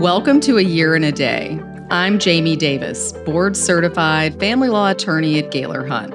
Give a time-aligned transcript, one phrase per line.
[0.00, 1.60] Welcome to A Year in a Day.
[1.90, 6.14] I'm Jaime Davis, board certified family law attorney at Gailor Hunt.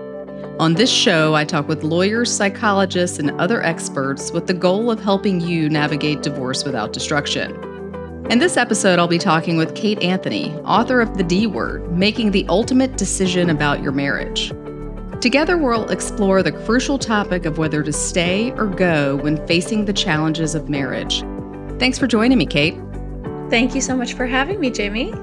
[0.59, 4.99] On this show, I talk with lawyers, psychologists, and other experts with the goal of
[5.03, 7.51] helping you navigate divorce without destruction.
[8.31, 12.31] In this episode, I'll be talking with Kate Anthony, author of The D Word Making
[12.31, 14.51] the Ultimate Decision About Your Marriage.
[15.21, 19.93] Together, we'll explore the crucial topic of whether to stay or go when facing the
[19.93, 21.23] challenges of marriage.
[21.77, 22.73] Thanks for joining me, Kate.
[23.49, 25.13] Thank you so much for having me, Jaime.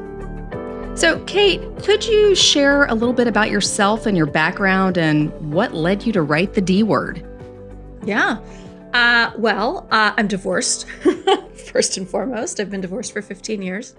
[0.94, 5.72] So, Kate, could you share a little bit about yourself and your background and what
[5.74, 7.26] led you to write the D word?
[8.04, 8.38] Yeah.
[8.92, 10.86] Uh, well, uh, I'm divorced,
[11.72, 12.60] first and foremost.
[12.60, 13.94] I've been divorced for 15 years.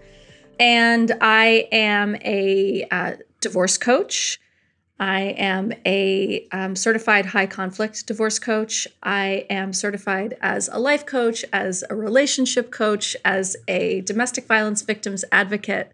[0.59, 4.39] And I am a uh, divorce coach.
[5.03, 8.87] I am a um, certified high conflict divorce coach.
[9.03, 14.81] I am certified as a life coach, as a relationship coach, as a domestic violence
[14.81, 15.91] victims advocate.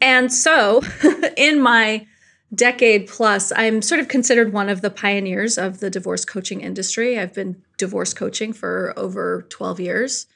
[0.00, 0.80] And so,
[1.36, 2.06] in my
[2.54, 7.18] decade plus, I'm sort of considered one of the pioneers of the divorce coaching industry.
[7.18, 10.28] I've been divorce coaching for over 12 years.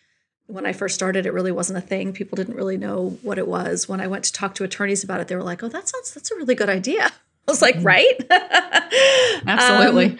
[0.49, 2.13] When I first started, it really wasn't a thing.
[2.13, 3.89] People didn't really know what it was.
[3.89, 6.13] When I went to talk to attorneys about it, they were like, "Oh, that sounds
[6.13, 7.13] that's a really good idea."
[7.51, 7.85] Was like, mm.
[7.85, 9.43] right?
[9.47, 10.19] Absolutely.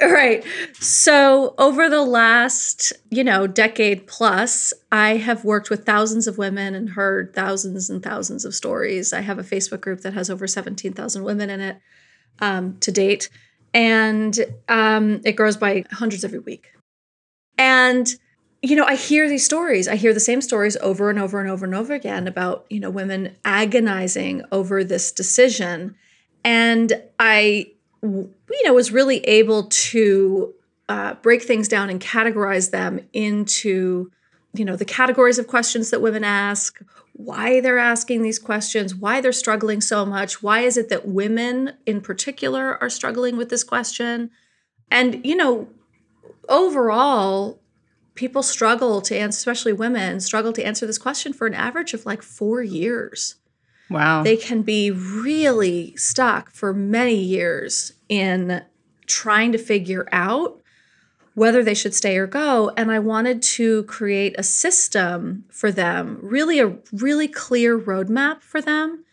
[0.00, 0.44] Um, right.
[0.78, 6.74] So, over the last, you know, decade plus, I have worked with thousands of women
[6.74, 9.12] and heard thousands and thousands of stories.
[9.12, 11.78] I have a Facebook group that has over 17,000 women in it
[12.40, 13.30] um, to date,
[13.72, 16.72] and um, it grows by hundreds every week.
[17.56, 18.14] And
[18.62, 19.86] you know, I hear these stories.
[19.86, 22.80] I hear the same stories over and over and over and over again about, you
[22.80, 25.94] know, women agonizing over this decision
[26.46, 30.54] and I, you know, was really able to
[30.88, 34.12] uh, break things down and categorize them into,
[34.54, 36.80] you know, the categories of questions that women ask,
[37.14, 41.72] why they're asking these questions, why they're struggling so much, why is it that women
[41.84, 44.30] in particular are struggling with this question,
[44.88, 45.66] and you know,
[46.48, 47.58] overall,
[48.14, 52.06] people struggle to answer, especially women, struggle to answer this question for an average of
[52.06, 53.34] like four years.
[53.88, 54.22] Wow.
[54.22, 58.64] They can be really stuck for many years in
[59.06, 60.60] trying to figure out
[61.34, 62.72] whether they should stay or go.
[62.76, 68.60] And I wanted to create a system for them, really a really clear roadmap for
[68.60, 69.04] them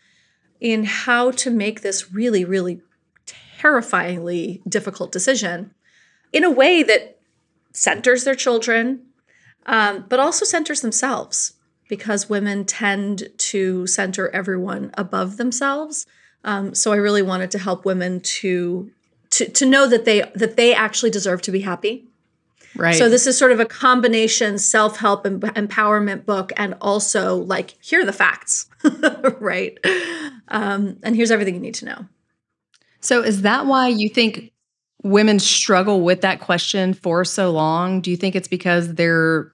[0.60, 2.80] in how to make this really, really
[3.26, 5.72] terrifyingly difficult decision
[6.32, 7.18] in a way that
[7.72, 9.02] centers their children,
[9.66, 11.54] um, but also centers themselves
[11.96, 16.06] because women tend to center everyone above themselves.
[16.42, 18.90] Um, so I really wanted to help women to,
[19.30, 22.04] to to know that they that they actually deserve to be happy.
[22.74, 22.96] Right.
[22.96, 28.00] So this is sort of a combination self-help and empowerment book and also like here
[28.00, 28.66] are the facts.
[29.38, 29.78] right.
[30.48, 32.06] Um, and here's everything you need to know.
[33.00, 34.50] So is that why you think
[35.04, 38.00] women struggle with that question for so long?
[38.00, 39.53] Do you think it's because they're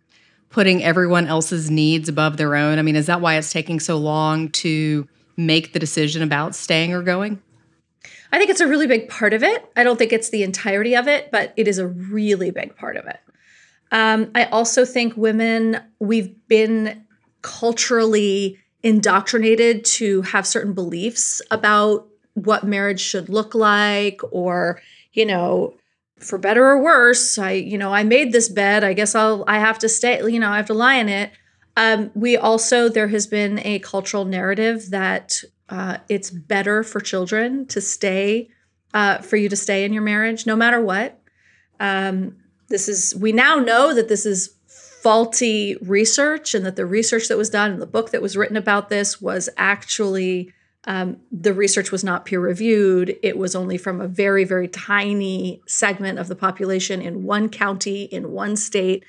[0.51, 2.79] putting everyone else's needs above their own?
[2.79, 6.93] I mean, is that why it's taking so long to make the decision about staying
[6.93, 7.41] or going?
[8.33, 9.65] I think it's a really big part of it.
[9.77, 12.97] I don't think it's the entirety of it, but it is a really big part
[12.97, 13.19] of it.
[13.93, 17.05] Um, I also think women, we've been
[17.43, 24.81] culturally indoctrinated to have certain beliefs about what marriage should look like or,
[25.13, 25.75] you know,
[26.21, 28.85] for better or worse, I, you know, I made this bed.
[28.85, 31.33] I guess I'll, I have to stay, you know, I have to lie in it.
[31.77, 37.67] Um, we also, there has been a cultural narrative that uh, it's better for children
[37.67, 38.49] to stay,
[38.93, 41.21] uh, for you to stay in your marriage, no matter what.
[41.79, 42.37] Um,
[42.69, 47.39] this is, we now know that this is faulty research and that the research that
[47.39, 50.53] was done and the book that was written about this was actually
[50.85, 53.17] um, the research was not peer reviewed.
[53.23, 58.05] It was only from a very, very tiny segment of the population in one county,
[58.05, 59.05] in one state.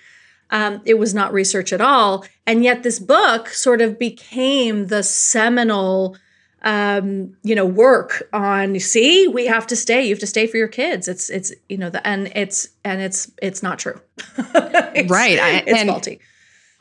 [0.50, 2.25] Um, it was not research at all.
[2.45, 6.18] And yet, this book sort of became the seminal,
[6.63, 8.78] um, you know, work on.
[8.81, 10.04] See, we have to stay.
[10.04, 11.07] You have to stay for your kids.
[11.07, 14.01] It's, it's, you know, the, and it's, and it's, it's not true.
[14.38, 15.40] it's, right.
[15.40, 16.19] I, it's faulty.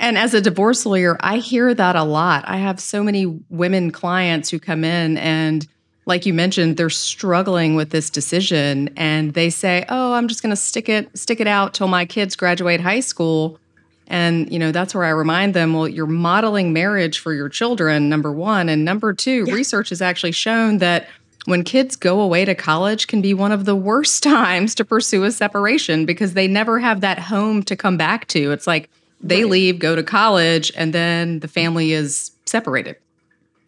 [0.00, 2.44] And as a divorce lawyer, I hear that a lot.
[2.48, 5.68] I have so many women clients who come in and
[6.06, 10.50] like you mentioned, they're struggling with this decision and they say, "Oh, I'm just going
[10.50, 13.60] to stick it stick it out till my kids graduate high school."
[14.08, 18.08] And you know, that's where I remind them, well, you're modeling marriage for your children,
[18.08, 19.54] number 1, and number 2, yeah.
[19.54, 21.08] research has actually shown that
[21.44, 25.22] when kids go away to college can be one of the worst times to pursue
[25.24, 28.50] a separation because they never have that home to come back to.
[28.50, 28.90] It's like
[29.22, 29.50] they Right.
[29.50, 32.96] leave, go to college, and then the family is separated.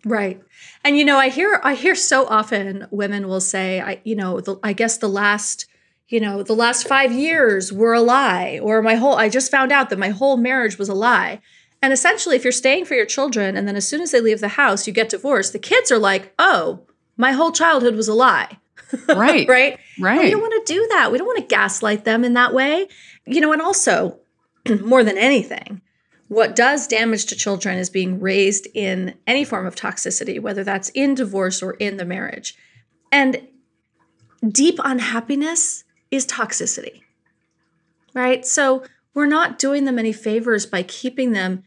[0.04, 0.40] Right.
[0.84, 4.40] And you know, I hear I hear so often women will say, I you know,
[4.40, 5.66] the, I guess the last
[6.08, 9.72] you know, the last 5 years were a lie or my whole I just found
[9.72, 11.40] out that my whole marriage was a lie.
[11.80, 14.40] And essentially if you're staying for your children and then as soon as they leave
[14.40, 16.80] the house you get divorced, the kids are like, "Oh,
[17.16, 18.58] my whole childhood was a lie."
[19.08, 19.48] Right.
[19.48, 19.78] right?
[19.98, 21.10] And we don't want to do that.
[21.12, 22.88] We don't want to gaslight them in that way.
[23.24, 24.18] You know, and also,
[24.84, 25.80] more than anything,
[26.28, 30.88] what does damage to children is being raised in any form of toxicity, whether that's
[30.90, 32.56] in divorce or in the marriage.
[33.10, 33.48] And
[34.48, 37.02] deep unhappiness is toxicity,
[38.14, 38.46] right?
[38.46, 38.82] So
[39.12, 41.64] we're not doing them any favors by keeping them,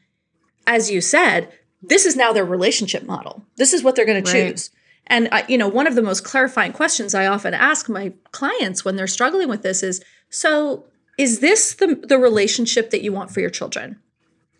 [0.65, 1.51] as you said,
[1.83, 3.45] this is now their relationship model.
[3.57, 4.71] This is what they're going to choose.
[5.07, 8.83] And I, you know, one of the most clarifying questions I often ask my clients
[8.83, 10.85] when they're struggling with this is, so
[11.17, 13.99] is this the the relationship that you want for your children?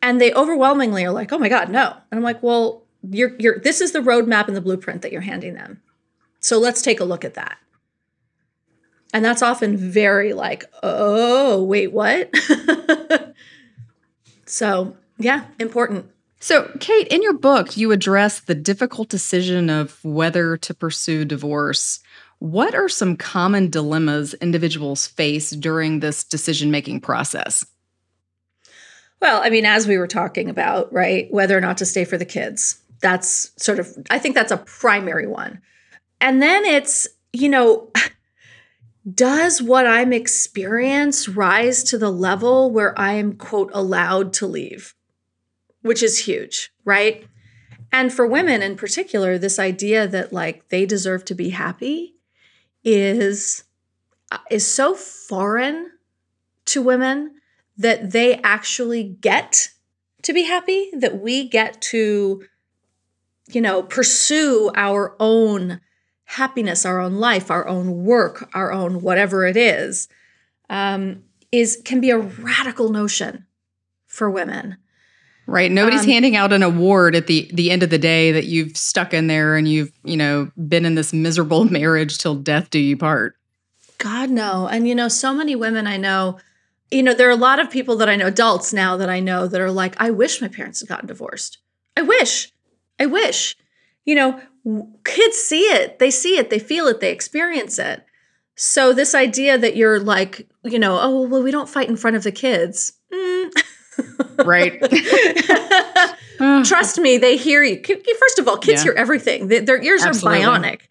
[0.02, 3.60] And they overwhelmingly are like, "Oh my god, no." And I'm like, "Well, you're you're
[3.60, 5.82] this is the roadmap and the blueprint that you're handing them.
[6.40, 7.58] So let's take a look at that."
[9.14, 12.34] And that's often very like, "Oh, wait, what?"
[14.46, 16.12] so, yeah, important.
[16.40, 22.02] So, Kate, in your book, you address the difficult decision of whether to pursue divorce.
[22.46, 27.66] What are some common dilemmas individuals face during this decision making process?
[29.20, 32.20] Well, I mean, as we were talking about, right, whether or not to stay for
[32.20, 35.60] the kids, that's sort of, I think that's a primary one.
[36.22, 37.92] And then it's, you know,
[39.12, 44.94] does what I'm experience rise to the level where I am, quote, allowed to leave?
[45.82, 47.26] Which is huge, right?
[47.92, 52.15] And for women in particular, this idea that like they deserve to be happy
[52.86, 53.64] is
[54.32, 55.92] uh, is so foreign
[56.66, 57.36] to women
[57.78, 59.70] that they actually get
[60.22, 62.44] to be happy, that we get to,
[63.50, 65.82] you know, pursue our own
[66.26, 70.08] happiness, our own life, our own work, our own whatever it is,
[70.70, 73.46] um, is can be a radical notion
[74.08, 74.78] for women.
[75.48, 75.72] Right.
[75.72, 78.76] Nobody's Um, handing out an award at the the end of the day that you've
[78.76, 82.80] stuck in there and you've, you know, been in this miserable marriage till death do
[82.80, 83.36] you part.
[84.00, 84.68] God no.
[84.68, 86.40] And you know, so many women I know,
[86.92, 89.20] you know, there are a lot of people that I know, adults now that I
[89.20, 91.60] know that are like, I wish my parents had gotten divorced.
[91.96, 92.52] I wish.
[93.00, 93.56] I wish.
[94.04, 94.42] You know,
[95.04, 96.00] kids see it.
[96.00, 98.04] They see it, they feel it, they experience it.
[98.56, 102.16] So this idea that you're like, you know, oh well, we don't fight in front
[102.16, 102.94] of the kids.
[103.14, 103.52] Mm.
[104.44, 104.82] Right.
[106.66, 107.82] Trust me, they hear you.
[108.20, 108.92] First of all, kids Yeah.
[108.92, 109.48] hear everything.
[109.48, 110.44] Their ears Absolutely.
[110.44, 110.82] are bionic,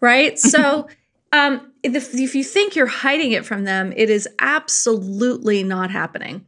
[0.00, 0.38] right?
[0.48, 0.88] So,
[1.32, 6.46] um, if, if you think you're hiding it from them, it is absolutely not happening.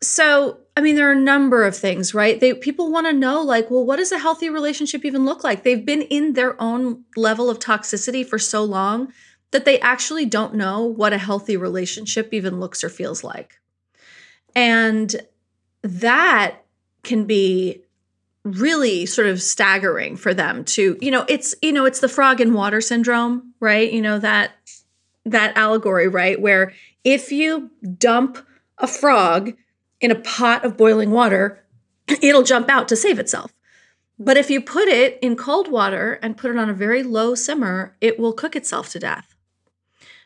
[0.00, 2.38] So, I mean, there are a number of things, right?
[2.38, 5.64] They people want to know, like, well, what does a healthy relationship even look like?
[5.64, 9.12] They've been in their own level of toxicity for so long
[9.50, 13.60] that they actually don't know what a healthy relationship even looks or feels like.
[14.54, 15.14] And
[15.82, 16.64] that
[17.02, 17.82] can be
[18.44, 22.40] really sort of staggering for them to you know it's you know it's the frog
[22.40, 23.92] in water syndrome right?
[23.92, 24.52] You know that
[25.24, 26.40] that allegory right?
[26.40, 26.72] Where
[27.04, 28.44] if you dump
[28.78, 29.52] a frog
[30.00, 31.62] in a pot of boiling water
[32.22, 33.52] it'll jump out to save itself.
[34.18, 37.36] But if you put it in cold water and put it on a very low
[37.36, 39.36] simmer it will cook itself to death.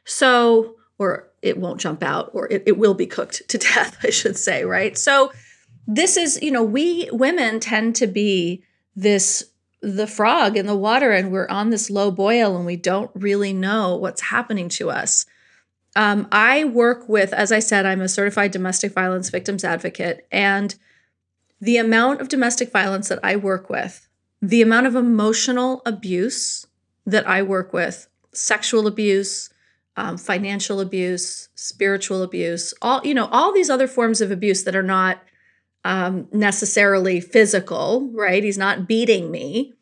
[0.07, 4.09] So or it won't jump out or it, it will be cooked to death i
[4.09, 4.97] should say right?
[4.97, 5.33] So
[5.87, 8.63] this is you know we women tend to be
[8.95, 9.45] this
[9.83, 13.53] the frog in the water and we're on this low boil and we don't really
[13.53, 15.27] know what's happening to us.
[15.95, 20.75] Um, i work with as i said i'm a certified domestic violence victims advocate and
[21.59, 24.07] the amount of domestic violence that i work with
[24.43, 26.67] the amount of emotional abuse
[27.07, 29.49] that i work with sexual abuse
[29.97, 34.77] um, financial abuse spiritual abuse all you know all these other forms of abuse that
[34.77, 35.23] are not
[35.87, 38.43] um, necessarily physical, right?
[38.43, 39.73] He's not beating me.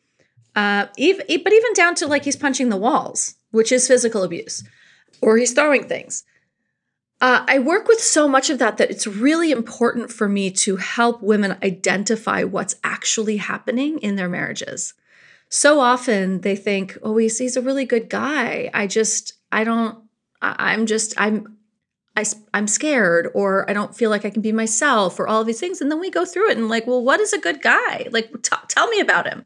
[0.55, 4.63] Uh, even, but even down to like he's punching the walls, which is physical abuse,
[5.19, 6.23] or he's throwing things.
[7.19, 10.75] Uh, I work with so much of that that it's really important for me to
[10.75, 14.93] help women identify what's actually happening in their marriages.
[15.49, 18.69] So often they think, oh, he's, he's a really good guy.
[18.73, 19.97] I just, I don't,
[20.41, 21.54] I- I'm just, I'm,
[22.15, 25.47] I, am scared or I don't feel like I can be myself or all of
[25.47, 25.81] these things.
[25.81, 28.07] And then we go through it and like, well, what is a good guy?
[28.11, 29.45] Like, t- tell me about him.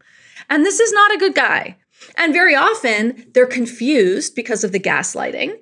[0.49, 1.77] And this is not a good guy.
[2.15, 5.55] And very often they're confused because of the gaslighting.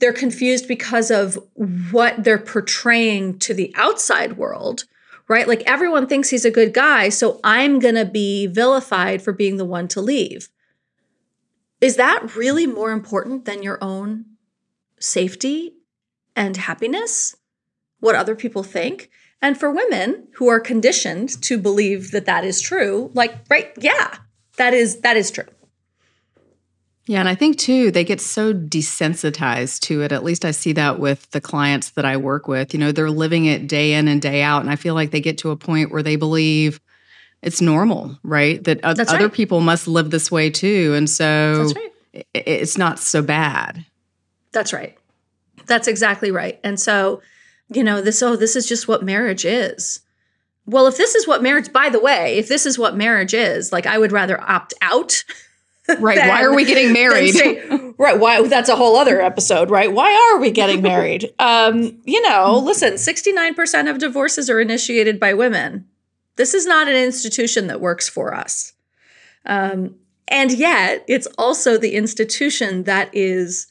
[0.00, 1.38] They're confused because of
[1.90, 4.84] what they're portraying to the outside world
[5.28, 5.48] right?
[5.48, 9.56] Like everyone thinks he's a good guy, so I'm going to be vilified for being
[9.56, 10.48] the one to leave.
[11.80, 14.26] Is that really more important than your own
[14.98, 15.74] safety
[16.36, 17.36] and happiness?
[18.00, 19.10] What other people think?
[19.40, 24.16] And for women who are conditioned to believe that that is true, like right, yeah,
[24.56, 25.44] that is that is true.
[27.06, 30.12] Yeah, and I think too, they get so desensitized to it.
[30.12, 32.72] At least I see that with the clients that I work with.
[32.72, 34.62] You know, they're living it day in and day out.
[34.62, 36.80] And I feel like they get to a point where they believe
[37.42, 38.64] it's normal, right?
[38.64, 39.32] That That's other right.
[39.32, 40.94] people must live this way too.
[40.96, 42.24] And so right.
[42.32, 43.84] it's not so bad.
[44.52, 44.96] That's right.
[45.66, 46.60] That's exactly right.
[46.64, 47.22] And so,
[47.72, 50.00] you know, this, oh, this is just what marriage is.
[50.66, 53.72] Well, if this is what marriage, by the way, if this is what marriage is,
[53.72, 55.24] like I would rather opt out
[55.98, 56.16] Right.
[56.18, 57.32] why are we getting married?
[57.34, 57.62] Say,
[57.98, 58.18] right.
[58.18, 58.46] Why?
[58.48, 59.92] That's a whole other episode, right?
[59.92, 61.32] Why are we getting married?
[61.38, 65.86] Um, you know, listen, 69% of divorces are initiated by women.
[66.36, 68.72] This is not an institution that works for us.
[69.44, 73.66] Um, and yet, it's also the institution that is,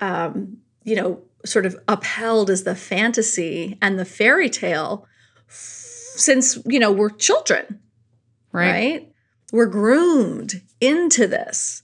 [0.00, 5.06] um, you know, sort of upheld as the fantasy and the fairy tale
[5.48, 7.80] f- since, you know, we're children.
[8.52, 8.70] right?
[8.70, 9.12] right?
[9.52, 11.82] We're groomed into this.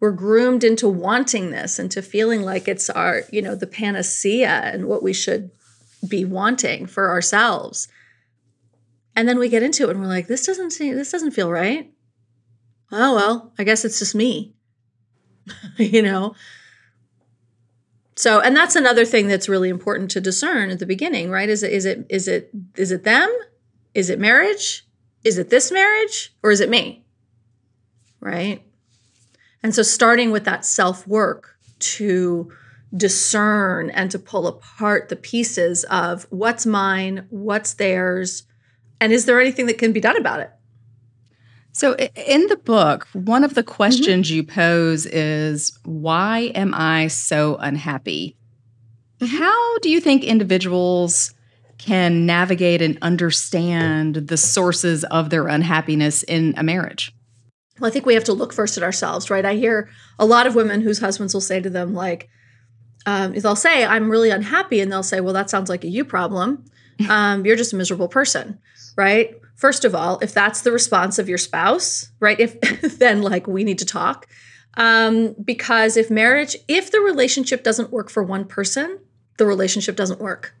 [0.00, 4.86] We're groomed into wanting this, into feeling like it's our, you know, the panacea and
[4.86, 5.50] what we should
[6.08, 7.88] be wanting for ourselves.
[9.14, 11.50] And then we get into it and we're like, this doesn't seem, this doesn't feel
[11.50, 11.92] right.
[12.90, 14.54] Oh well, I guess it's just me.
[15.76, 16.34] you know?
[18.14, 21.48] So, and that's another thing that's really important to discern at the beginning, right?
[21.48, 23.30] Is it is it is it is it them?
[23.94, 24.86] Is it marriage?
[25.24, 27.02] Is it this marriage or is it me?
[28.22, 28.62] right?
[29.62, 32.50] And so starting with that self work to
[32.96, 38.44] discern and to pull apart the pieces of what's mine, what's theirs,
[39.00, 40.50] and is there anything that can be done about it?
[41.72, 44.36] So, in the book, one of the questions mm-hmm.
[44.36, 48.36] you pose is why am I so unhappy?
[49.20, 49.36] Mm-hmm.
[49.36, 51.32] How do you think individuals
[51.78, 57.12] can navigate and understand the sources of their unhappiness in a marriage?
[57.80, 59.44] Well, I think we have to look first at ourselves, right?
[59.44, 59.88] I hear
[60.18, 62.28] a lot of women whose husbands will say to them, like,
[63.06, 64.80] um, they'll say, I'm really unhappy.
[64.80, 66.64] And they'll say, Well, that sounds like a you problem.
[67.08, 68.60] Um, you're just a miserable person,
[68.96, 69.34] right?
[69.54, 72.38] First of all, if that's the response of your spouse, right?
[72.38, 72.60] If
[72.98, 74.26] then like we need to talk.
[74.74, 79.00] Um, because if marriage, if the relationship doesn't work for one person,
[79.36, 80.54] the relationship doesn't work.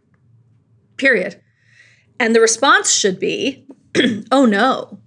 [0.96, 1.40] Period.
[2.20, 3.66] And the response should be,
[4.30, 5.00] oh no,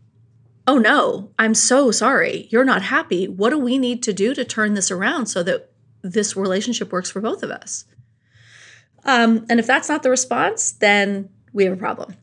[0.68, 2.48] oh no, I'm so sorry.
[2.50, 3.28] You're not happy.
[3.28, 7.10] What do we need to do to turn this around so that this relationship works
[7.10, 7.86] for both of us?
[9.06, 12.16] Um, and if that's not the response, then we have a problem.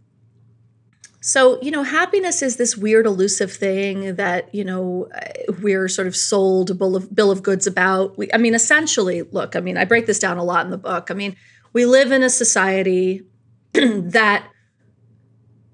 [1.24, 5.08] So, you know, happiness is this weird, elusive thing that, you know,
[5.60, 8.18] we're sort of sold a bill of, bill of goods about.
[8.18, 10.78] We, I mean, essentially, look, I mean, I break this down a lot in the
[10.78, 11.12] book.
[11.12, 11.36] I mean,
[11.72, 13.22] we live in a society
[13.72, 14.48] that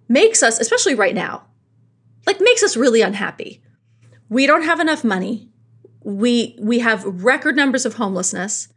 [0.07, 1.47] makes us, especially right now,
[2.26, 3.62] like makes us really unhappy.
[4.28, 5.49] We don't have enough money.
[6.05, 8.69] We we have record numbers of homelessness.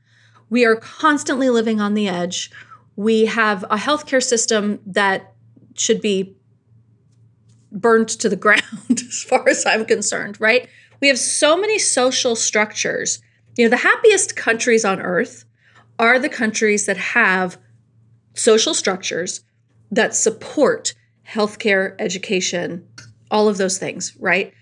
[0.49, 2.49] We are constantly living on the edge.
[2.95, 5.33] We have a healthcare system that
[5.75, 6.37] should be
[7.71, 10.67] burned to the ground as far as I'm concerned, right?
[10.99, 13.21] We have so many social structures.
[13.57, 15.45] You know, the happiest countries on earth
[15.99, 17.57] are the countries that have
[18.33, 19.43] social structures
[19.91, 20.93] that support
[21.27, 22.87] healthcare, education,
[23.29, 24.53] all of those things, right?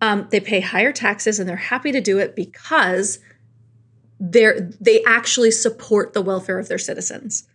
[0.00, 3.18] Um, they pay higher taxes and they're happy to do it because
[4.20, 7.48] they're they actually support the welfare of their citizens.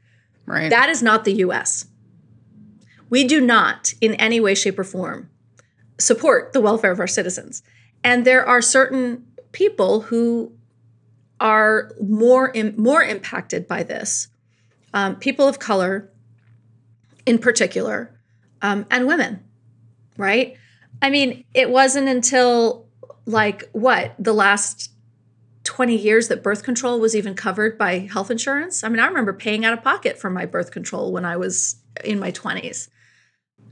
[0.46, 0.70] Right.
[0.70, 1.86] That is not the US.
[3.14, 5.30] We do not in any way shape or form
[6.00, 7.62] support the welfare of our citizens.
[8.04, 10.52] And there are certain people who
[11.40, 14.30] are more Im- more impacted by this.
[14.96, 16.10] Um, people of color
[17.28, 18.20] in particular
[18.64, 19.44] um, and women,
[20.18, 20.58] right?
[21.00, 22.88] I mean, it wasn't until
[23.28, 24.92] like what, the last
[25.66, 28.84] 20 years that birth control was even covered by health insurance.
[28.84, 31.76] I mean, I remember paying out of pocket for my birth control when I was
[32.04, 32.90] in my 20s.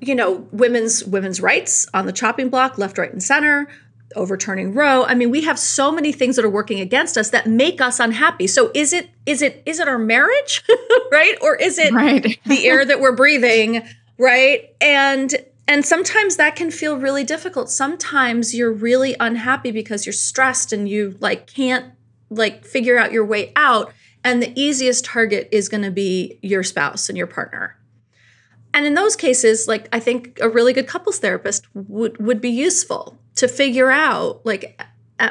[0.01, 3.67] You know, women's women's rights on the chopping block, left, right, and center,
[4.15, 5.03] overturning Roe.
[5.05, 7.99] I mean, we have so many things that are working against us that make us
[7.99, 8.47] unhappy.
[8.47, 10.63] So is it is it is it our marriage,
[11.11, 11.35] right?
[11.41, 12.39] Or is it right.
[12.45, 13.83] the air that we're breathing,
[14.17, 14.73] right?
[14.81, 15.35] And
[15.67, 20.89] and sometimes that can feel really difficult sometimes you're really unhappy because you're stressed and
[20.89, 21.93] you like can't
[22.29, 23.93] like figure out your way out
[24.23, 27.77] and the easiest target is going to be your spouse and your partner
[28.73, 32.49] and in those cases, like I think a really good couples therapist would would be
[32.49, 34.81] useful to figure out like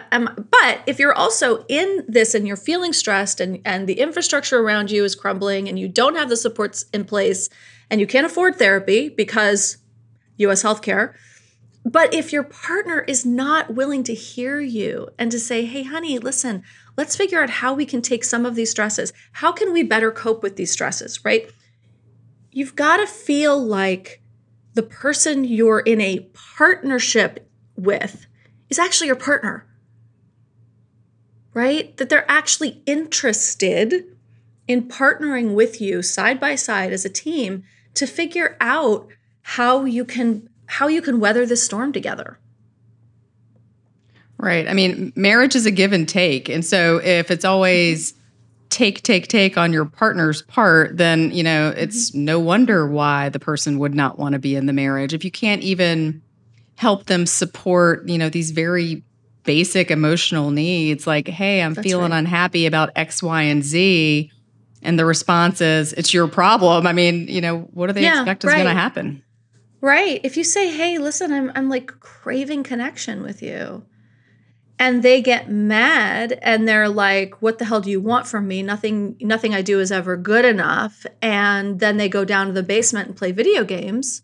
[0.06, 4.90] but if you're also in this and you're feeling stressed and, and the infrastructure around
[4.90, 7.48] you is crumbling and you don't have the supports in place
[7.90, 9.78] and you can't afford therapy because
[10.36, 11.14] US healthcare,
[11.84, 16.18] but if your partner is not willing to hear you and to say, hey, honey,
[16.18, 16.62] listen,
[16.96, 19.12] let's figure out how we can take some of these stresses.
[19.32, 21.50] How can we better cope with these stresses, right?
[22.52, 24.22] You've got to feel like
[24.74, 28.26] the person you're in a partnership with
[28.68, 29.66] is actually your partner
[31.54, 31.96] right?
[31.96, 34.16] That they're actually interested
[34.68, 37.64] in partnering with you side by side as a team
[37.94, 39.08] to figure out
[39.42, 42.38] how you can how you can weather this storm together.
[44.38, 44.68] Right.
[44.68, 46.48] I mean, marriage is a give and take.
[46.48, 48.14] And so if it's always
[48.70, 52.24] take take take on your partner's part, then, you know, it's mm-hmm.
[52.24, 55.12] no wonder why the person would not want to be in the marriage.
[55.12, 56.22] If you can't even
[56.76, 59.02] help them support, you know, these very
[59.44, 62.18] basic emotional needs like, hey, I'm That's feeling right.
[62.18, 64.30] unhappy about X, Y, and Z.
[64.82, 66.86] And the response is, it's your problem.
[66.86, 68.62] I mean, you know, what do they yeah, expect is right.
[68.62, 69.22] going to happen?
[69.82, 70.20] Right.
[70.24, 73.84] If you say, hey, listen, I'm, I'm like craving connection with you.
[74.80, 78.62] And they get mad and they're like, what the hell do you want from me?
[78.62, 81.04] Nothing, nothing I do is ever good enough.
[81.20, 84.22] And then they go down to the basement and play video games.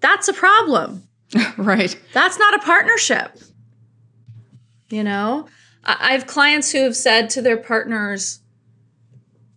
[0.00, 1.06] That's a problem.
[1.56, 1.96] right.
[2.12, 3.38] That's not a partnership.
[4.88, 5.46] You know,
[5.84, 8.40] I have clients who have said to their partners,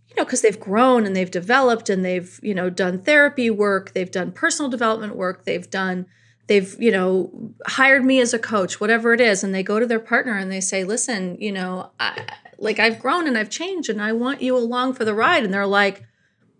[0.07, 3.93] you know, because they've grown and they've developed and they've, you know, done therapy work,
[3.93, 6.05] they've done personal development work, they've done,
[6.49, 7.31] they've, you know,
[7.65, 9.43] hired me as a coach, whatever it is.
[9.43, 12.25] And they go to their partner and they say, listen, you know, I,
[12.57, 15.45] like I've grown and I've changed and I want you along for the ride.
[15.45, 16.03] And they're like,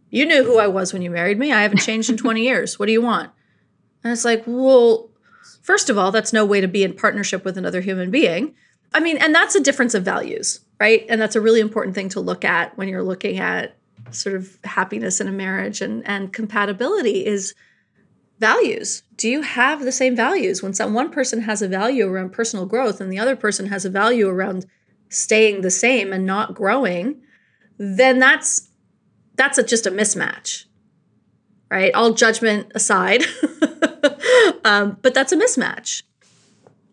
[0.10, 1.52] you knew who I was when you married me.
[1.52, 2.80] I haven't changed in 20 years.
[2.80, 3.32] What do you want?
[4.02, 5.10] And it's like, well,
[5.70, 8.56] First of all, that's no way to be in partnership with another human being.
[8.92, 11.06] I mean, and that's a difference of values, right?
[11.10, 13.76] And that's a really important thing to look at when you're looking at
[14.10, 17.54] sort of happiness in a marriage and, and compatibility is
[18.40, 19.04] values.
[19.16, 20.64] Do you have the same values?
[20.64, 23.86] When some one person has a value around personal growth and the other person has
[23.86, 24.66] a value around
[25.10, 27.22] staying the same and not growing,
[27.78, 28.70] then that's
[29.36, 30.66] that's a, just a mismatch.
[31.70, 31.94] Right?
[31.94, 33.24] All judgment aside.
[34.66, 36.04] um, but that's a mismatch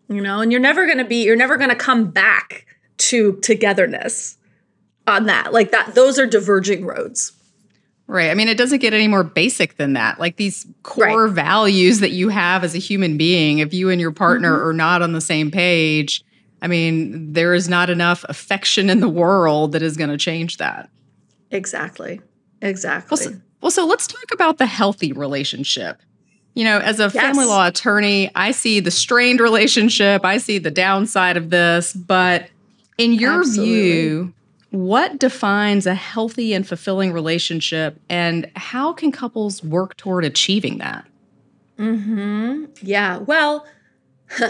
[0.09, 2.65] you know and you're never going to be you're never going to come back
[2.97, 4.37] to togetherness
[5.05, 7.33] on that like that those are diverging roads
[8.07, 11.33] right i mean it doesn't get any more basic than that like these core right.
[11.33, 14.67] values that you have as a human being if you and your partner mm-hmm.
[14.67, 16.23] are not on the same page
[16.61, 20.57] i mean there is not enough affection in the world that is going to change
[20.57, 20.89] that
[21.51, 22.19] exactly
[22.61, 26.01] exactly well so, well so let's talk about the healthy relationship
[26.57, 27.13] you know, as a yes.
[27.13, 32.49] family law attorney, I see the strained relationship, I see the downside of this, but
[32.97, 33.73] in your Absolutely.
[33.75, 34.33] view,
[34.77, 41.07] what defines a healthy and fulfilling relationship and how can couples work toward achieving that?
[41.79, 42.69] Mhm.
[42.81, 43.17] Yeah.
[43.17, 43.65] Well,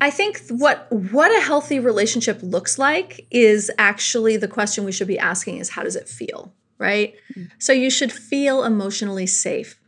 [0.00, 5.06] I think what what a healthy relationship looks like is actually the question we should
[5.06, 7.14] be asking is how does it feel, right?
[7.32, 7.44] Mm-hmm.
[7.58, 9.78] So you should feel emotionally safe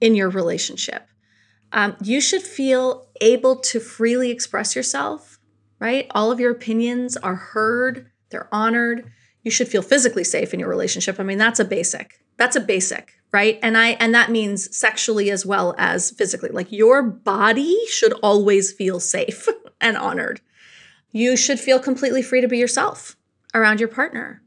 [0.00, 1.06] in your relationship.
[1.72, 5.29] Um, you should feel able to freely express yourself,
[5.80, 6.06] right?
[6.10, 9.10] All of your opinions are heard, they're honored.
[9.42, 11.18] You should feel physically safe in your relationship.
[11.18, 12.20] I mean, that's a basic.
[12.36, 13.58] That's a basic, right?
[13.62, 16.50] And I and that means sexually as well as physically.
[16.50, 19.48] Like your body should always feel safe
[19.80, 20.40] and honored.
[21.10, 23.16] You should feel completely free to be yourself
[23.52, 24.42] around your partner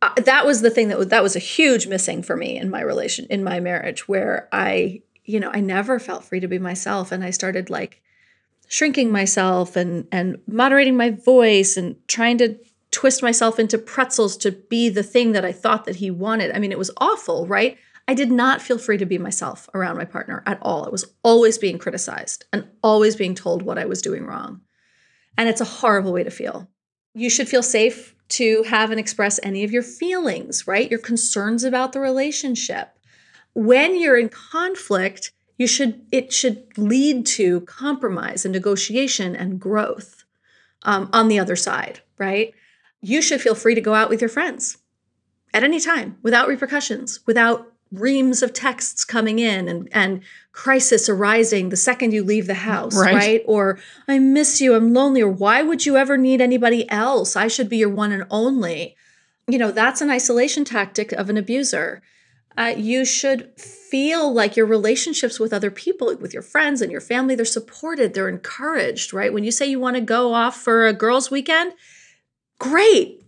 [0.00, 2.70] uh, that was the thing that was, that was a huge missing for me in
[2.70, 6.58] my relation in my marriage where I you know I never felt free to be
[6.58, 8.00] myself and I started like
[8.68, 12.58] shrinking myself and and moderating my voice and trying to
[12.90, 16.54] twist myself into pretzels to be the thing that I thought that he wanted.
[16.54, 17.76] I mean it was awful, right?
[18.06, 20.86] I did not feel free to be myself around my partner at all.
[20.86, 24.62] I was always being criticized and always being told what I was doing wrong.
[25.36, 26.68] And it's a horrible way to feel.
[27.14, 30.90] You should feel safe to have and express any of your feelings, right?
[30.90, 32.98] Your concerns about the relationship.
[33.54, 40.24] When you're in conflict, you should it should lead to compromise and negotiation and growth
[40.84, 42.54] um, on the other side, right?
[43.02, 44.78] You should feel free to go out with your friends
[45.52, 51.68] at any time without repercussions, without reams of texts coming in and, and crisis arising
[51.68, 53.14] the second you leave the house, right.
[53.14, 53.42] right.
[53.46, 57.34] Or I miss you, I'm lonely, or why would you ever need anybody else?
[57.34, 58.94] I should be your one and only.
[59.46, 62.02] You know, that's an isolation tactic of an abuser.
[62.58, 67.00] Uh, you should feel like your relationships with other people, with your friends and your
[67.00, 69.32] family, they're supported, they're encouraged, right?
[69.32, 71.72] When you say you want to go off for a girls' weekend,
[72.58, 73.24] great,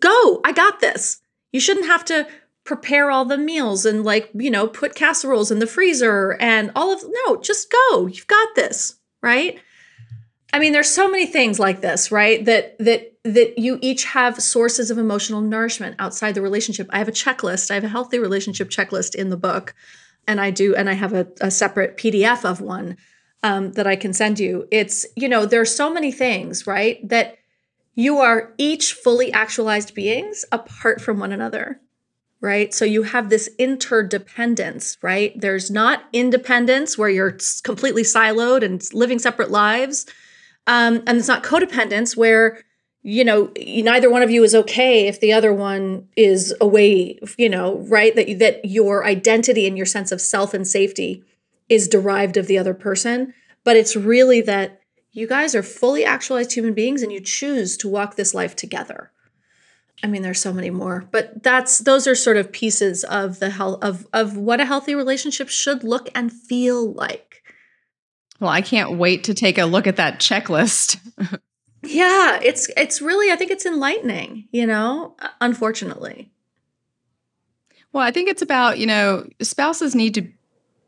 [0.00, 1.20] go, I got this.
[1.52, 2.26] You shouldn't have to
[2.64, 6.92] prepare all the meals and like, you know, put casseroles in the freezer and all
[6.92, 8.08] of no, just go.
[8.08, 9.60] You've got this, right?
[10.52, 12.44] I mean, there's so many things like this, right?
[12.44, 16.88] That that that you each have sources of emotional nourishment outside the relationship.
[16.90, 17.70] I have a checklist.
[17.70, 19.74] I have a healthy relationship checklist in the book,
[20.26, 22.96] and I do, and I have a, a separate PDF of one
[23.42, 24.68] um, that I can send you.
[24.70, 27.06] It's you know, there's so many things, right?
[27.08, 27.38] That
[27.94, 31.80] you are each fully actualized beings apart from one another
[32.42, 32.74] right?
[32.74, 35.32] So you have this interdependence, right?
[35.40, 40.06] There's not independence where you're completely siloed and living separate lives.
[40.66, 42.62] Um, and it's not codependence where,
[43.02, 47.48] you know, neither one of you is okay if the other one is away, you
[47.48, 48.14] know, right?
[48.14, 51.24] That, that your identity and your sense of self and safety
[51.68, 53.34] is derived of the other person.
[53.64, 54.80] But it's really that
[55.12, 59.12] you guys are fully actualized human beings and you choose to walk this life together
[60.02, 63.50] I mean, there's so many more, but that's those are sort of pieces of the
[63.50, 67.31] health of of what a healthy relationship should look and feel like.
[68.42, 70.98] Well, I can't wait to take a look at that checklist.
[71.84, 76.32] yeah, it's it's really I think it's enlightening, you know, unfortunately.
[77.92, 80.26] Well, I think it's about, you know, spouses need to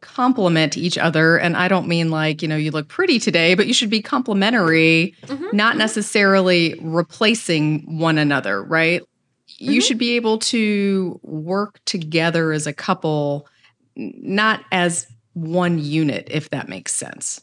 [0.01, 3.69] complement each other and I don't mean like, you know, you look pretty today, but
[3.69, 5.57] you should be complementary, mm-hmm.
[5.57, 9.01] not necessarily replacing one another, right?
[9.03, 9.71] Mm-hmm.
[9.71, 13.47] You should be able to work together as a couple
[13.97, 17.43] not as one unit if that makes sense.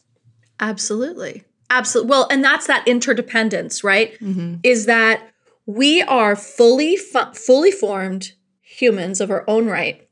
[0.60, 1.44] Absolutely.
[1.70, 2.10] Absolutely.
[2.10, 4.18] Well, and that's that interdependence, right?
[4.20, 4.56] Mm-hmm.
[4.62, 5.30] Is that
[5.64, 10.08] we are fully fu- fully formed humans of our own right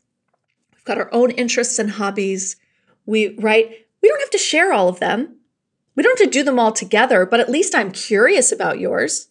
[0.80, 2.56] We've got our own interests and hobbies.
[3.04, 3.86] We, right?
[4.00, 5.36] We don't have to share all of them.
[5.94, 9.28] We don't have to do them all together, but at least I'm curious about yours.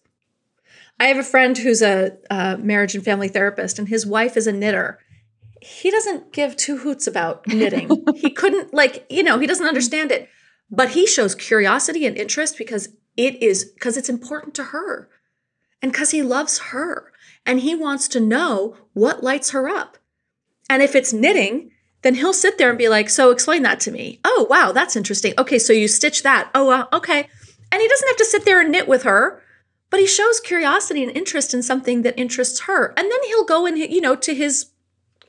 [1.00, 4.46] I have a friend who's a, a marriage and family therapist, and his wife is
[4.46, 5.00] a knitter.
[5.62, 7.90] He doesn't give two hoots about knitting.
[8.16, 10.30] he couldn't, like, you know, he doesn't understand it,
[10.72, 15.10] but he shows curiosity and interest because it is, because it's important to her
[15.82, 17.12] and because he loves her
[17.46, 19.98] and he wants to know what lights her up.
[20.70, 23.92] And if it's knitting, then he'll sit there and be like, So explain that to
[23.92, 24.20] me.
[24.24, 25.34] Oh, wow, that's interesting.
[25.38, 26.50] Okay, so you stitch that.
[26.54, 27.28] Oh, well, okay.
[27.72, 29.42] And he doesn't have to sit there and knit with her,
[29.90, 32.94] but he shows curiosity and interest in something that interests her.
[32.98, 34.68] And then he'll go in, you know, to his,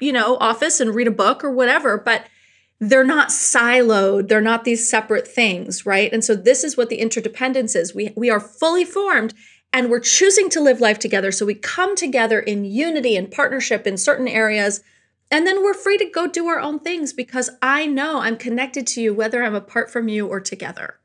[0.00, 1.98] you know, office and read a book or whatever.
[1.98, 2.26] But
[2.80, 4.28] they're not siloed.
[4.28, 6.10] They're not these separate things, right?
[6.12, 7.94] And so this is what the interdependence is.
[7.94, 9.34] We we are fully formed
[9.72, 11.30] and we're choosing to live life together.
[11.30, 14.82] So we come together in unity and partnership in certain areas
[15.30, 18.86] and then we're free to go do our own things because I know I'm connected
[18.88, 20.96] to you, whether I'm apart from you or together.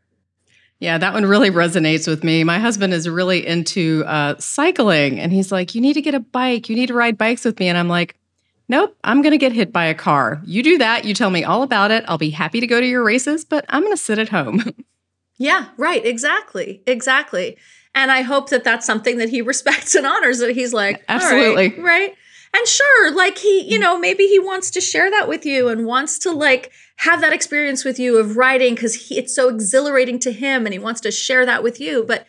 [0.80, 2.44] Yeah, that one really resonates with me.
[2.44, 6.20] My husband is really into uh, cycling, and he's like, You need to get a
[6.20, 6.70] bike.
[6.70, 7.70] You need to ride bikes with me.
[7.70, 8.18] And I'm like,
[8.68, 10.42] Nope, I'm going to get hit by a car.
[10.46, 11.06] You do that.
[11.06, 12.04] You tell me all about it.
[12.08, 14.64] I'll be happy to go to your races, but I'm going to sit at home.
[15.38, 16.04] yeah, right.
[16.06, 16.82] Exactly.
[16.88, 17.58] Exactly.
[17.94, 21.80] And I hope that that's something that he respects and honors that he's like, Absolutely.
[21.80, 22.14] right?
[22.56, 25.86] And sure, like he, you know, maybe he wants to share that with you and
[25.86, 30.32] wants to like have that experience with you of writing because it's so exhilarating to
[30.32, 32.06] him and he wants to share that with you.
[32.08, 32.26] But,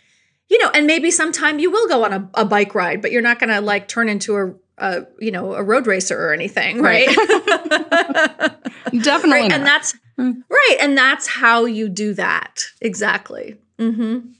[0.48, 3.22] you know, and maybe sometime you will go on a, a bike ride, but you're
[3.22, 6.82] not going to like turn into a, a, you know, a road racer or anything,
[6.82, 7.06] right?
[7.08, 8.52] right.
[9.02, 9.42] Definitely.
[9.42, 9.52] Right?
[9.52, 10.42] And that's mm.
[10.48, 10.76] right.
[10.80, 12.64] And that's how you do that.
[12.80, 13.56] Exactly.
[13.78, 14.32] Mm-hmm.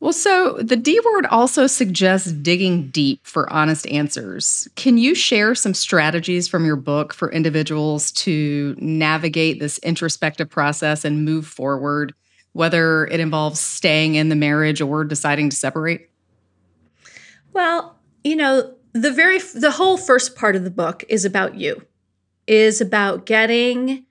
[0.00, 4.66] Well, so the D word also suggests digging deep for honest answers.
[4.74, 11.04] Can you share some strategies from your book for individuals to navigate this introspective process
[11.04, 12.14] and move forward,
[12.54, 16.08] whether it involves staying in the marriage or deciding to separate?
[17.52, 21.86] Well, you know, the very the whole first part of the book is about you.
[22.46, 24.06] Is about getting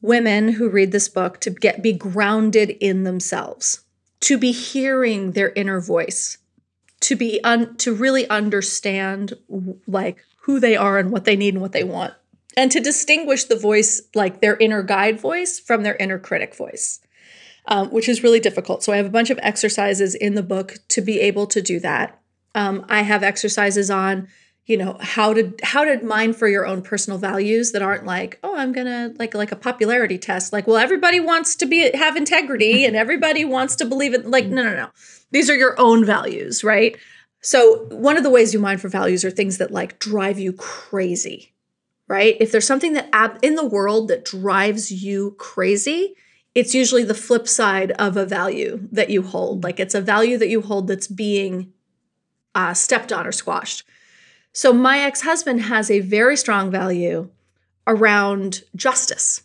[0.00, 3.84] women who read this book to get be grounded in themselves
[4.22, 6.38] to be hearing their inner voice,
[7.00, 9.34] to be un- to really understand
[9.86, 12.14] like who they are and what they need and what they want,
[12.56, 17.00] and to distinguish the voice like their inner guide voice from their inner critic voice.
[17.66, 18.82] Um, which is really difficult.
[18.82, 21.78] So I have a bunch of exercises in the book to be able to do
[21.78, 22.20] that.
[22.54, 24.28] Um, I have exercises on
[24.66, 28.38] you know how to how to mine for your own personal values that aren't like
[28.44, 32.16] oh i'm gonna like like a popularity test like well everybody wants to be have
[32.16, 34.88] integrity and everybody wants to believe it like no no no
[35.32, 36.96] these are your own values right
[37.40, 40.52] so one of the ways you mine for values are things that like drive you
[40.52, 41.52] crazy
[42.12, 42.36] right?
[42.40, 46.14] If there's something that ab- in the world that drives you crazy,
[46.54, 49.64] it's usually the flip side of a value that you hold.
[49.64, 51.72] Like it's a value that you hold that's being
[52.54, 53.84] uh, stepped on or squashed.
[54.52, 57.30] So my ex husband has a very strong value
[57.86, 59.42] around justice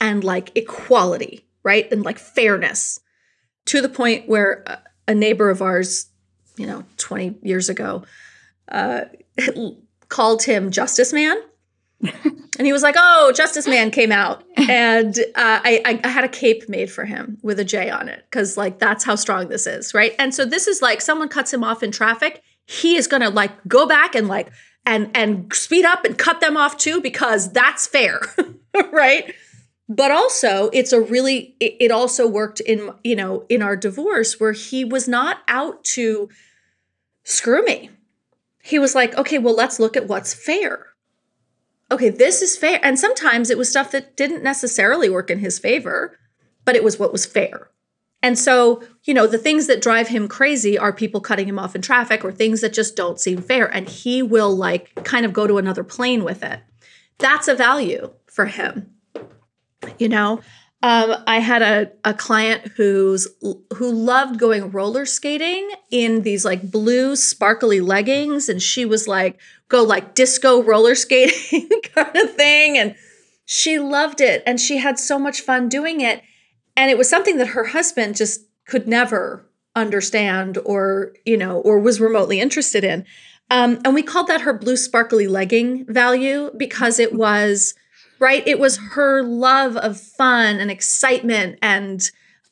[0.00, 1.90] and like equality, right?
[1.92, 3.00] And like fairness
[3.66, 4.64] to the point where
[5.06, 6.06] a neighbor of ours,
[6.56, 8.04] you know, 20 years ago,
[8.70, 9.02] uh,
[10.08, 11.36] called him Justice Man.
[12.00, 16.28] And he was like, "Oh, Justice Man came out," and uh, I, I had a
[16.28, 19.66] cape made for him with a J on it because, like, that's how strong this
[19.66, 20.14] is, right?
[20.18, 23.52] And so this is like someone cuts him off in traffic, he is to like
[23.66, 24.52] go back and like
[24.84, 28.20] and and speed up and cut them off too because that's fair,
[28.92, 29.34] right?
[29.88, 34.38] But also, it's a really it, it also worked in you know in our divorce
[34.38, 36.28] where he was not out to
[37.24, 37.90] screw me.
[38.62, 40.87] He was like, okay, well, let's look at what's fair
[41.90, 42.80] okay, this is fair.
[42.82, 46.18] And sometimes it was stuff that didn't necessarily work in his favor,
[46.64, 47.70] but it was what was fair.
[48.22, 51.76] And so, you know, the things that drive him crazy are people cutting him off
[51.76, 53.66] in traffic or things that just don't seem fair.
[53.66, 56.60] And he will like kind of go to another plane with it.
[57.18, 58.94] That's a value for him.
[59.98, 60.40] You know,
[60.80, 63.26] um, I had a, a client who's
[63.74, 69.40] who loved going roller skating in these like blue sparkly leggings, and she was like
[69.68, 72.94] go like disco roller skating kind of thing, and
[73.44, 76.22] she loved it, and she had so much fun doing it,
[76.76, 81.80] and it was something that her husband just could never understand or you know or
[81.80, 83.04] was remotely interested in,
[83.50, 87.74] um, and we called that her blue sparkly legging value because it was
[88.18, 88.46] right?
[88.46, 92.02] It was her love of fun and excitement and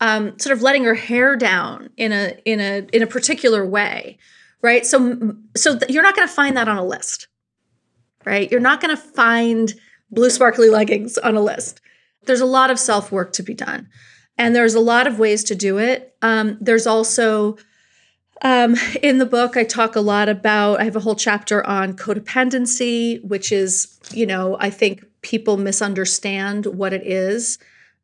[0.00, 4.18] um, sort of letting her hair down in a in a in a particular way,
[4.62, 4.84] right?
[4.84, 7.28] So so th- you're not going to find that on a list,
[8.24, 8.50] right?
[8.50, 9.72] You're not going to find
[10.10, 11.80] blue sparkly leggings on a list.
[12.26, 13.88] There's a lot of self work to be done,
[14.36, 16.14] and there's a lot of ways to do it.
[16.20, 17.56] Um, there's also
[18.42, 21.94] um, in the book, I talk a lot about, I have a whole chapter on
[21.94, 27.58] codependency, which is, you know, I think people misunderstand what it is.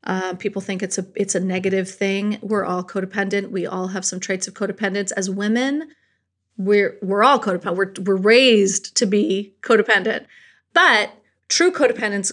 [0.05, 2.39] Uh, people think it's a it's a negative thing.
[2.43, 3.51] We're all codependent.
[3.51, 5.13] We all have some traits of codependence.
[5.17, 5.89] As women,
[6.57, 7.77] we're we're all codependent.
[7.77, 10.27] We're we're raised to be codependent,
[10.73, 11.13] but
[11.49, 12.33] true codependence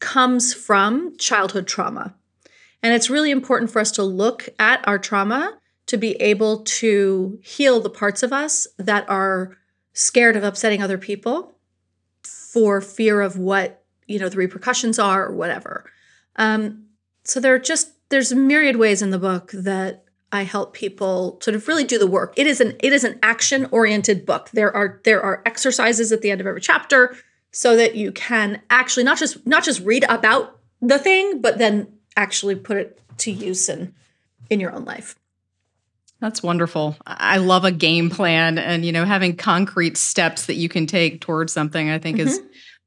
[0.00, 2.14] comes from childhood trauma,
[2.82, 7.38] and it's really important for us to look at our trauma to be able to
[7.42, 9.56] heal the parts of us that are
[9.92, 11.54] scared of upsetting other people
[12.22, 13.81] for fear of what
[14.12, 15.84] you know the repercussions are or whatever
[16.36, 16.84] um,
[17.24, 21.54] so there are just there's myriad ways in the book that i help people sort
[21.54, 24.74] of really do the work it is an it is an action oriented book there
[24.74, 27.16] are there are exercises at the end of every chapter
[27.50, 31.86] so that you can actually not just not just read about the thing but then
[32.16, 33.94] actually put it to use in
[34.50, 35.16] in your own life
[36.22, 36.96] that's wonderful.
[37.04, 41.20] I love a game plan and you know having concrete steps that you can take
[41.20, 42.28] towards something I think mm-hmm.
[42.28, 42.40] is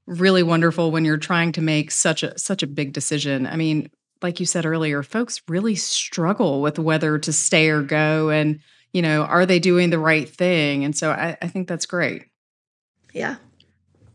[0.07, 3.47] really wonderful when you're trying to make such a such a big decision.
[3.47, 3.89] I mean,
[4.21, 8.59] like you said earlier, folks really struggle with whether to stay or go and,
[8.93, 10.83] you know, are they doing the right thing?
[10.85, 12.25] And so I, I think that's great.
[13.13, 13.35] Yeah.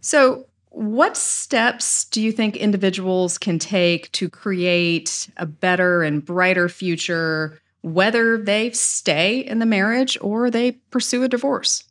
[0.00, 6.68] So what steps do you think individuals can take to create a better and brighter
[6.68, 11.85] future, whether they stay in the marriage or they pursue a divorce?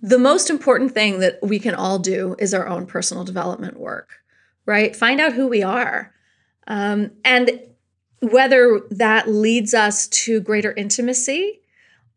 [0.00, 4.20] The most important thing that we can all do is our own personal development work,
[4.66, 4.94] right?
[4.94, 6.12] Find out who we are.
[6.66, 7.60] Um, and
[8.20, 11.60] whether that leads us to greater intimacy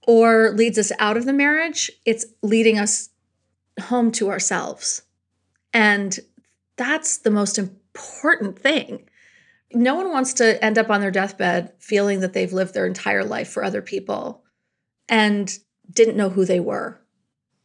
[0.08, 3.10] or leads us out of the marriage, it's leading us
[3.80, 5.04] home to ourselves.
[5.74, 6.20] And
[6.76, 9.08] that's the most important thing.
[9.74, 13.24] No one wants to end up on their deathbed feeling that they've lived their entire
[13.24, 14.44] life for other people
[15.08, 15.58] and
[15.92, 17.02] didn't know who they were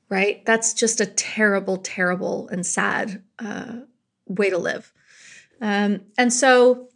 [0.09, 0.45] right?
[0.45, 3.81] That's just a terrible, terrible, and sad uh,
[4.27, 4.93] way to live.
[5.61, 6.89] Um, and so,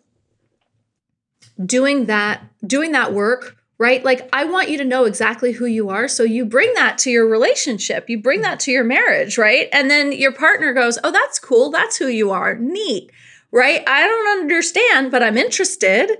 [1.64, 4.04] doing that, doing that work, right?
[4.04, 6.08] Like, I want you to know exactly who you are.
[6.08, 9.68] So, you bring that to your relationship, you bring that to your marriage, right?
[9.72, 11.70] And then your partner goes, Oh, that's cool.
[11.70, 12.54] That's who you are.
[12.54, 13.10] Neat,
[13.50, 13.82] right?
[13.86, 16.16] I don't understand, but I'm interested,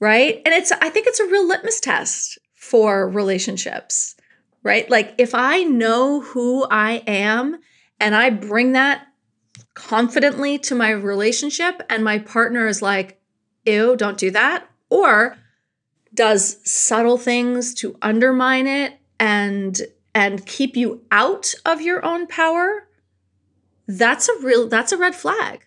[0.00, 0.40] right?
[0.44, 4.16] And it's, I think it's a real litmus test for relationships
[4.62, 4.88] right?
[4.90, 7.58] Like if I know who I am
[8.00, 9.06] and I bring that
[9.74, 13.20] confidently to my relationship and my partner is like,
[13.64, 15.36] ew, don't do that, or
[16.14, 19.80] does subtle things to undermine it and
[20.14, 22.86] and keep you out of your own power,
[23.88, 25.66] that's a real that's a red flag.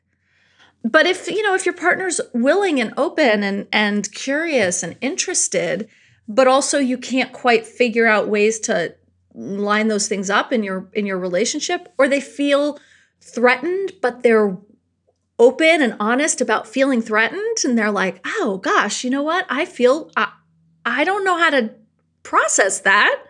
[0.84, 5.90] But if, you know, if your partner's willing and open and and curious and interested,
[6.28, 8.96] but also you can't quite figure out ways to
[9.34, 12.80] line those things up in your in your relationship or they feel
[13.22, 14.58] threatened but they're
[15.38, 19.46] open and honest about feeling threatened and they're like oh gosh you know what?
[19.50, 20.32] I feel i,
[20.86, 21.72] I don't know how to
[22.26, 23.24] process that.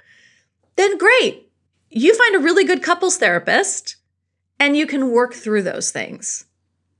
[0.75, 1.49] Then great.
[1.89, 3.97] You find a really good couples therapist
[4.60, 6.44] and you can work through those things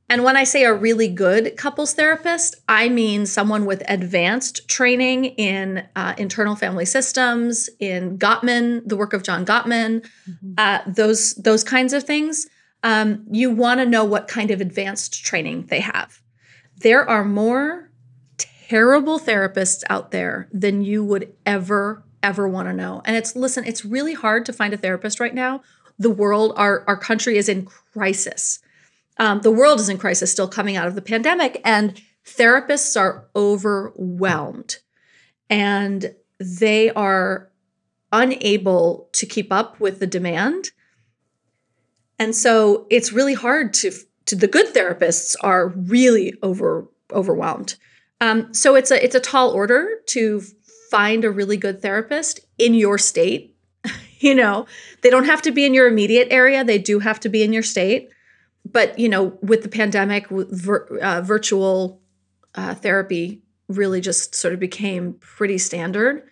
[0.08, 5.26] and when I say a really good couples therapist, I mean someone with advanced training
[5.26, 10.54] in uh, internal family systems, in Gottman, the work of John Gottman, mm-hmm.
[10.58, 12.48] uh, those those kinds of things.
[12.84, 16.22] Um, you want to know what kind of advanced training they have.
[16.78, 17.90] There are more
[18.38, 23.02] terrible therapists out there than you would ever ever want to know.
[23.06, 25.62] And it's listen, it's really hard to find a therapist right now.
[25.98, 28.60] The world, our our country is in crisis
[29.18, 33.28] um, the world is in crisis, still coming out of the pandemic, and therapists are
[33.36, 34.78] overwhelmed
[35.50, 37.52] and they are
[38.12, 40.72] unable to keep up with the demand.
[42.18, 43.92] And so it's really hard to,
[44.26, 47.76] to the good therapists are really over overwhelmed.
[48.22, 50.42] Um, so it's a it's a tall order to
[50.90, 53.56] find a really good therapist in your state.
[54.20, 54.66] you know,
[55.02, 57.54] they don't have to be in your immediate area; they do have to be in
[57.54, 58.10] your state
[58.76, 62.02] but you know, with the pandemic, vir- uh, virtual
[62.56, 66.24] uh, therapy really just sort of became pretty standard,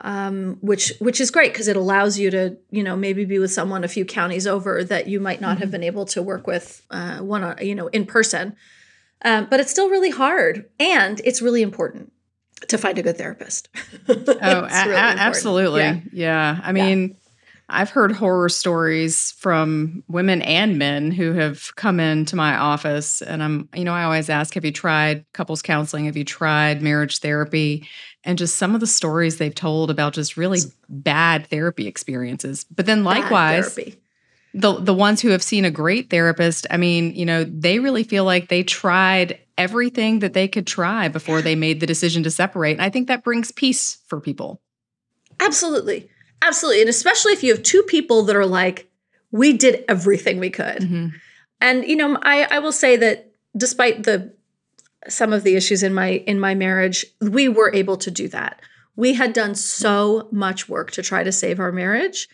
[0.00, 3.50] um, which which is great because it allows you to you know maybe be with
[3.50, 5.62] someone a few counties over that you might not mm-hmm.
[5.62, 8.54] have been able to work with uh, one on you know in person.
[9.24, 12.12] Um, but it's still really hard, and it's really important
[12.68, 13.68] to find a good therapist.
[14.08, 16.00] oh, a- absolutely, yeah.
[16.12, 16.60] yeah.
[16.62, 17.08] I mean.
[17.08, 17.16] Yeah
[17.68, 23.22] I've heard horror stories from women and men who have come into my office.
[23.22, 26.04] And I'm, you know, I always ask, have you tried couples counseling?
[26.04, 27.88] Have you tried marriage therapy?
[28.22, 32.64] And just some of the stories they've told about just really bad therapy experiences.
[32.64, 33.78] But then likewise,
[34.54, 38.04] the the ones who have seen a great therapist, I mean, you know, they really
[38.04, 42.30] feel like they tried everything that they could try before they made the decision to
[42.30, 42.72] separate.
[42.72, 44.60] And I think that brings peace for people.
[45.40, 46.08] Absolutely.
[46.44, 46.82] Absolutely.
[46.82, 48.90] And especially if you have two people that are like,
[49.30, 50.78] we did everything we could.
[50.78, 51.08] Mm-hmm.
[51.60, 54.32] And, you know, I, I will say that despite the
[55.08, 58.60] some of the issues in my in my marriage, we were able to do that.
[58.96, 62.28] We had done so much work to try to save our marriage.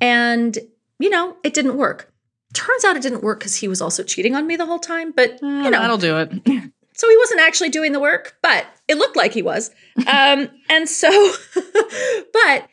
[0.00, 0.56] And,
[0.98, 2.12] you know, it didn't work.
[2.54, 5.12] Turns out it didn't work because he was also cheating on me the whole time.
[5.12, 6.30] But you know, that'll do it.
[6.94, 9.70] so he wasn't actually doing the work, but it looked like he was.
[10.06, 11.10] Um, and so,
[12.32, 12.68] but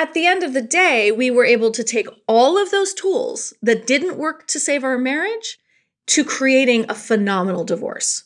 [0.00, 3.52] at the end of the day, we were able to take all of those tools
[3.60, 5.58] that didn't work to save our marriage
[6.06, 8.24] to creating a phenomenal divorce.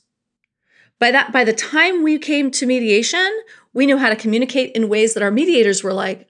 [1.01, 3.29] By that by the time we came to mediation,
[3.73, 6.29] we knew how to communicate in ways that our mediators were like,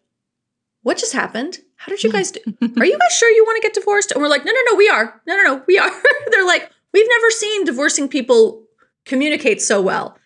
[0.83, 1.59] "What just happened?
[1.76, 2.40] How did you guys do?
[2.80, 4.76] Are you guys sure you want to get divorced?" And we're like, "No, no, no,
[4.76, 5.20] we are.
[5.26, 5.90] No, no, no, we are."
[6.30, 8.64] They're like, "We've never seen divorcing people
[9.04, 10.16] communicate so well."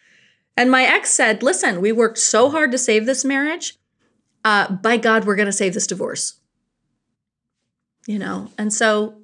[0.56, 3.77] And my ex said, "Listen, we worked so hard to save this marriage
[4.44, 6.34] uh, by God, we're going to save this divorce.
[8.06, 9.18] You know, and so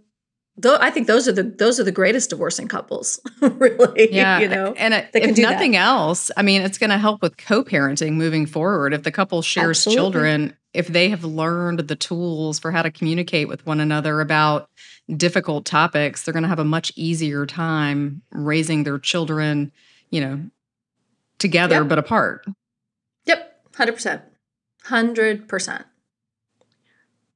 [0.57, 4.12] though I think those are the those are the greatest divorcing couples, really.
[4.12, 5.79] Yeah, you know, and it, if nothing that.
[5.79, 8.92] else, I mean, it's going to help with co-parenting moving forward.
[8.92, 9.96] If the couple shares Absolutely.
[9.96, 14.68] children, if they have learned the tools for how to communicate with one another about
[15.16, 19.72] difficult topics, they're going to have a much easier time raising their children.
[20.11, 20.40] You know,
[21.38, 21.88] together yep.
[21.88, 22.46] but apart.
[23.24, 24.22] Yep, hundred percent.
[24.87, 25.85] 100%.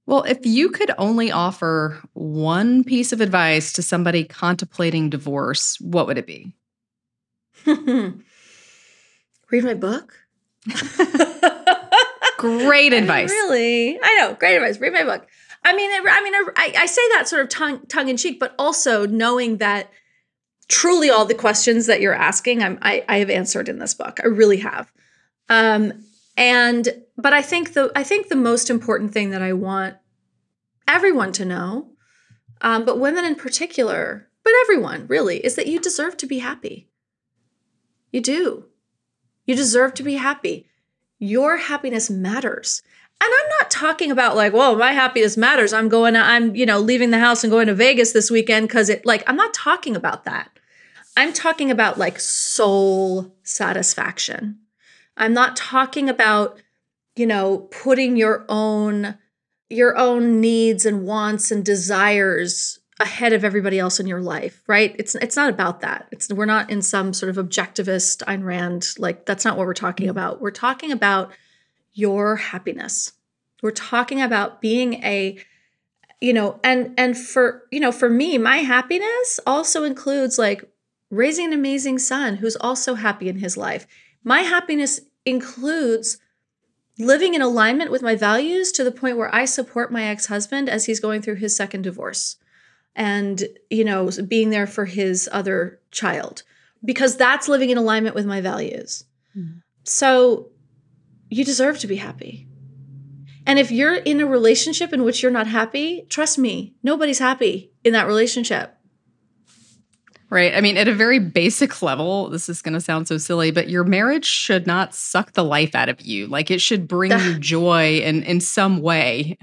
[0.06, 6.06] Well, if you could only offer one piece of advice to somebody contemplating divorce, what
[6.06, 6.54] would it be?
[7.66, 8.24] Read
[9.64, 10.14] my book.
[12.38, 13.30] great advice.
[13.30, 14.34] I mean, really, I know.
[14.34, 14.80] Great advice.
[14.80, 15.26] Read my book.
[15.64, 18.54] I mean, I mean, I, I say that sort of tongue tongue in cheek, but
[18.58, 19.90] also knowing that
[20.68, 24.20] truly all the questions that you're asking, I'm, I, I have answered in this book.
[24.22, 24.92] I really have.
[25.48, 26.04] Um,
[26.38, 29.96] and but I think the I think the most important thing that I want
[30.86, 31.90] everyone to know,
[32.60, 36.88] um, but women in particular, but everyone really, is that you deserve to be happy.
[38.12, 38.66] You do.
[39.46, 40.68] You deserve to be happy.
[41.18, 42.82] Your happiness matters.
[43.20, 45.72] And I'm not talking about like, whoa, my happiness matters.
[45.72, 48.68] I'm going, to, I'm, you know, leaving the house and going to Vegas this weekend
[48.68, 50.50] because it, like, I'm not talking about that.
[51.16, 54.60] I'm talking about like soul satisfaction.
[55.18, 56.60] I'm not talking about,
[57.16, 59.18] you know, putting your own
[59.70, 64.96] your own needs and wants and desires ahead of everybody else in your life, right?
[64.98, 66.08] It's it's not about that.
[66.10, 69.74] It's we're not in some sort of objectivist Ayn Rand like that's not what we're
[69.74, 70.10] talking mm-hmm.
[70.12, 70.40] about.
[70.40, 71.32] We're talking about
[71.92, 73.12] your happiness.
[73.62, 75.38] We're talking about being a
[76.20, 80.64] you know, and and for, you know, for me, my happiness also includes like
[81.10, 83.86] raising an amazing son who's also happy in his life.
[84.28, 86.18] My happiness includes
[86.98, 90.84] living in alignment with my values to the point where I support my ex-husband as
[90.84, 92.36] he's going through his second divorce
[92.94, 96.42] and you know being there for his other child
[96.84, 99.04] because that's living in alignment with my values.
[99.34, 99.62] Mm.
[99.84, 100.50] so
[101.30, 102.46] you deserve to be happy.
[103.46, 107.72] And if you're in a relationship in which you're not happy trust me nobody's happy
[107.82, 108.77] in that relationship
[110.30, 110.54] Right.
[110.54, 113.70] I mean, at a very basic level, this is going to sound so silly, but
[113.70, 116.26] your marriage should not suck the life out of you.
[116.26, 119.38] Like it should bring you joy in in some way.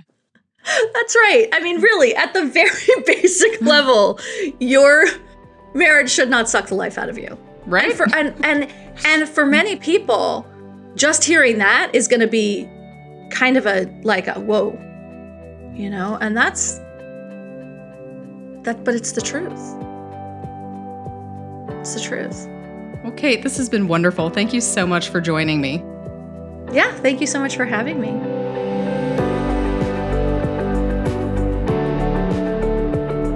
[0.93, 1.47] That's right.
[1.53, 2.69] I mean, really, at the very
[3.05, 4.19] basic level,
[4.59, 5.05] your
[5.73, 7.37] marriage should not suck the life out of you.
[7.65, 7.85] Right.
[7.85, 8.71] And for, and, and,
[9.05, 10.45] and for many people,
[10.95, 12.69] just hearing that is going to be
[13.31, 14.71] kind of a like a whoa,
[15.75, 16.77] you know, and that's
[18.63, 19.59] that, but it's the truth.
[21.85, 22.47] It's the truth.
[23.03, 24.31] Well, Kate, this has been wonderful.
[24.31, 25.83] Thank you so much for joining me.
[26.73, 28.09] Yeah, thank you so much for having me.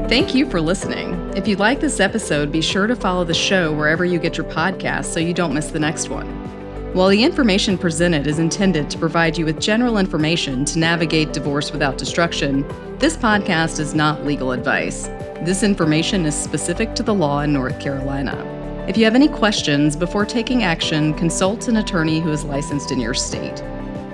[0.09, 1.13] Thank you for listening.
[1.37, 4.47] If you like this episode, be sure to follow the show wherever you get your
[4.47, 6.25] podcasts so you don't miss the next one.
[6.95, 11.71] While the information presented is intended to provide you with general information to navigate divorce
[11.71, 15.07] without destruction, this podcast is not legal advice.
[15.41, 18.35] This information is specific to the law in North Carolina.
[18.89, 22.99] If you have any questions before taking action, consult an attorney who is licensed in
[22.99, 23.63] your state.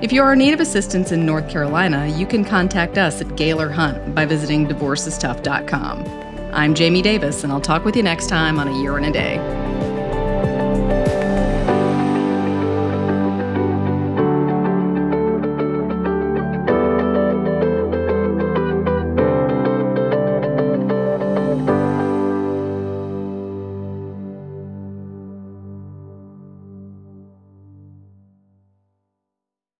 [0.04, 3.36] If you are in need of assistance in North Carolina, you can contact us at
[3.36, 6.06] Gailor Hunt by visiting divorceistough.com.
[6.54, 9.12] I'm Jaime Davis, and I'll talk with you next time on A Year and a
[9.12, 9.75] Day.